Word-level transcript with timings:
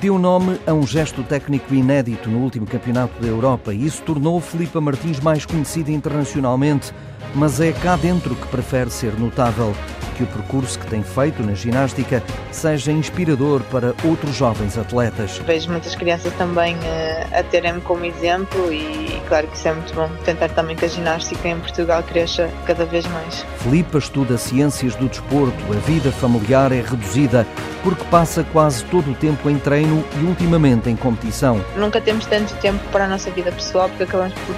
deu 0.00 0.18
nome 0.18 0.58
a 0.66 0.72
um 0.72 0.86
gesto 0.86 1.22
técnico 1.22 1.74
inédito 1.74 2.30
no 2.30 2.38
último 2.38 2.66
Campeonato 2.66 3.20
da 3.20 3.28
Europa 3.28 3.74
e 3.74 3.84
isso 3.84 4.02
tornou 4.02 4.40
Filipa 4.40 4.80
Martins 4.80 5.20
mais 5.20 5.44
conhecida 5.44 5.90
internacionalmente, 5.90 6.90
mas 7.34 7.60
é 7.60 7.70
cá 7.70 7.96
dentro 7.96 8.34
que 8.34 8.48
prefere 8.48 8.88
ser 8.88 9.12
notável 9.18 9.74
que 10.16 10.22
o 10.22 10.26
percurso 10.26 10.78
que 10.78 10.86
tem 10.86 11.02
feito 11.02 11.42
na 11.42 11.52
ginástica 11.52 12.22
seja 12.50 12.90
inspirador 12.90 13.60
para 13.64 13.94
outros 14.02 14.34
jovens 14.34 14.78
atletas. 14.78 15.38
Vejo 15.46 15.70
muitas 15.70 15.94
crianças 15.94 16.32
também 16.34 16.76
uh, 16.76 17.38
a 17.38 17.42
terem-me 17.42 17.82
como 17.82 18.04
exemplo 18.06 18.72
e 18.72 19.09
claro 19.30 19.46
que 19.46 19.56
isso 19.56 19.68
é 19.68 19.72
muito 19.72 19.94
bom. 19.94 20.10
Tentar 20.24 20.48
também 20.48 20.74
que 20.74 20.84
a 20.84 20.88
ginástica 20.88 21.48
em 21.48 21.58
Portugal 21.58 22.02
cresça 22.02 22.50
cada 22.66 22.84
vez 22.84 23.06
mais. 23.06 23.46
Filipa 23.58 23.98
estuda 23.98 24.36
ciências 24.36 24.96
do 24.96 25.08
desporto. 25.08 25.56
A 25.72 25.76
vida 25.86 26.10
familiar 26.10 26.72
é 26.72 26.80
reduzida 26.80 27.46
porque 27.84 28.02
passa 28.10 28.44
quase 28.52 28.84
todo 28.86 29.12
o 29.12 29.14
tempo 29.14 29.48
em 29.48 29.56
treino 29.56 30.04
e 30.20 30.24
ultimamente 30.24 30.90
em 30.90 30.96
competição. 30.96 31.64
Nunca 31.76 32.00
temos 32.00 32.26
tanto 32.26 32.52
tempo 32.56 32.80
para 32.90 33.04
a 33.04 33.08
nossa 33.08 33.30
vida 33.30 33.52
pessoal 33.52 33.88
porque 33.88 34.02
acabamos 34.02 34.34
por 34.40 34.56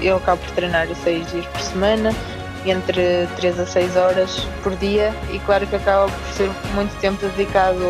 eu 0.00 0.16
acabo 0.16 0.40
por 0.40 0.50
treinar 0.52 0.86
seis 1.02 1.28
dias 1.32 1.44
por 1.46 1.60
semana 1.60 2.14
entre 2.64 3.26
3 3.36 3.58
a 3.58 3.66
6 3.66 3.96
horas 3.96 4.46
por 4.62 4.76
dia 4.76 5.12
e 5.32 5.38
claro 5.40 5.66
que 5.66 5.74
acaba 5.74 6.06
por 6.06 6.32
ser 6.32 6.48
muito 6.74 6.94
tempo 7.00 7.26
dedicado 7.26 7.84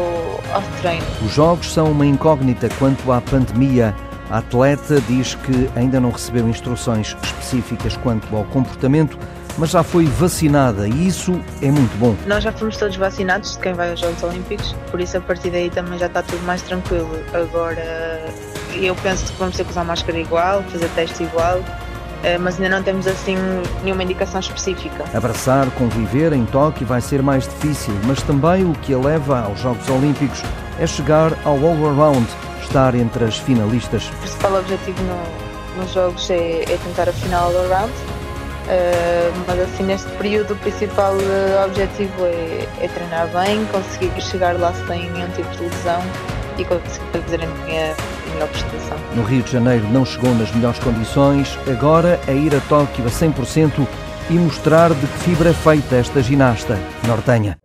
ao 0.54 0.62
treino. 0.80 1.04
Os 1.22 1.32
jogos 1.32 1.70
são 1.72 1.92
uma 1.92 2.06
incógnita 2.06 2.70
quanto 2.78 3.12
à 3.12 3.20
pandemia. 3.20 3.94
A 4.30 4.38
atleta 4.38 5.00
diz 5.02 5.34
que 5.34 5.68
ainda 5.76 6.00
não 6.00 6.10
recebeu 6.10 6.48
instruções 6.48 7.16
específicas 7.22 7.96
quanto 7.96 8.34
ao 8.34 8.44
comportamento, 8.44 9.18
mas 9.58 9.70
já 9.70 9.82
foi 9.82 10.06
vacinada 10.06 10.88
e 10.88 11.06
isso 11.06 11.38
é 11.60 11.70
muito 11.70 11.96
bom. 11.98 12.16
Nós 12.26 12.42
já 12.42 12.52
fomos 12.52 12.76
todos 12.76 12.96
vacinados 12.96 13.52
de 13.52 13.58
quem 13.58 13.74
vai 13.74 13.90
aos 13.90 14.00
Jogos 14.00 14.22
Olímpicos, 14.22 14.74
por 14.90 15.00
isso 15.00 15.16
a 15.18 15.20
partir 15.20 15.50
daí 15.50 15.68
também 15.68 15.98
já 15.98 16.06
está 16.06 16.22
tudo 16.22 16.42
mais 16.44 16.62
tranquilo. 16.62 17.10
Agora 17.34 18.24
eu 18.74 18.94
penso 18.96 19.30
que 19.32 19.38
vamos 19.38 19.56
ter 19.56 19.64
que 19.64 19.70
usar 19.70 19.84
máscara 19.84 20.18
igual, 20.18 20.62
fazer 20.64 20.88
teste 20.90 21.22
igual 21.24 21.60
eh, 22.22 22.38
mas 22.38 22.54
ainda 22.54 22.76
não 22.76 22.82
temos 22.82 23.06
assim 23.06 23.36
nenhuma 23.82 24.04
indicação 24.04 24.40
específica. 24.40 25.04
Abraçar, 25.12 25.68
conviver 25.72 26.32
em 26.32 26.44
Tóquio 26.46 26.86
vai 26.86 27.00
ser 27.00 27.20
mais 27.22 27.44
difícil, 27.44 27.94
mas 28.06 28.22
também 28.22 28.64
o 28.64 28.72
que 28.74 28.94
a 28.94 28.98
leva 28.98 29.40
aos 29.40 29.60
Jogos 29.60 29.88
Olímpicos 29.88 30.40
é 30.78 30.86
chegar 30.86 31.32
ao 31.44 31.56
all-around, 31.56 32.26
estar 32.72 32.94
entre 32.94 33.24
as 33.24 33.36
finalistas. 33.36 34.08
O 34.08 34.16
principal 34.16 34.58
objetivo 34.58 35.02
no, 35.02 35.82
nos 35.82 35.92
Jogos 35.92 36.30
é, 36.30 36.62
é, 36.62 36.78
tentar 36.78 37.06
a 37.06 37.12
final 37.12 37.48
all-around, 37.48 37.92
uh, 37.92 39.44
mas 39.46 39.60
assim 39.60 39.82
neste 39.82 40.10
período 40.12 40.54
o 40.54 40.56
principal 40.56 41.14
eh, 41.20 41.64
objetivo 41.66 42.24
é, 42.24 42.66
é 42.80 42.88
treinar 42.88 43.28
bem, 43.28 43.66
conseguir 43.66 44.18
chegar 44.22 44.58
lá 44.58 44.72
sem 44.86 45.10
nenhum 45.10 45.28
tipo 45.32 45.50
de 45.50 45.64
lesão 45.64 46.00
e 46.56 46.64
conseguir 46.64 47.22
fazer 47.24 47.44
a 47.44 47.46
minha 47.46 47.94
melhor 48.32 48.48
prestação. 48.48 48.96
No 49.14 49.22
Rio 49.22 49.42
de 49.42 49.52
Janeiro 49.52 49.86
não 49.90 50.06
chegou 50.06 50.34
nas 50.34 50.50
melhores 50.52 50.78
condições, 50.78 51.58
agora 51.70 52.18
é 52.26 52.32
ir 52.32 52.54
a 52.54 52.60
Tóquio 52.60 53.04
a 53.04 53.10
100% 53.10 53.86
e 54.30 54.34
mostrar 54.34 54.94
de 54.94 55.06
que 55.06 55.18
fibra 55.18 55.50
é 55.50 55.52
feita 55.52 55.96
esta 55.96 56.22
ginasta 56.22 56.78
nortenha. 57.06 57.58